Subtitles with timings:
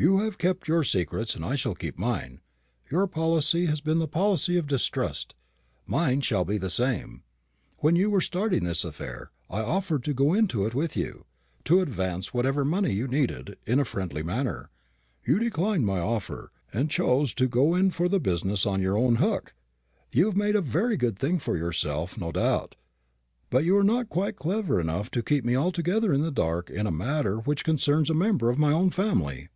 [0.00, 2.40] "You have kept your secrets, and I shall keep mine.
[2.88, 5.34] Your policy has been the policy of distrust.
[5.88, 7.24] Mine shall be the same.
[7.78, 11.24] When you were starting this affair, I offered to go into it with you
[11.64, 14.70] to advance whatever money you needed, in a friendly manner.
[15.26, 19.16] You declined my offer, and chose to go in for the business on your own
[19.16, 19.52] hook.
[20.12, 22.76] You have made a very good thing for yourself, no doubt;
[23.50, 26.86] but you are not quite clever enough to keep me altogether in the dark in
[26.86, 29.48] a matter which concerns a member of my own family."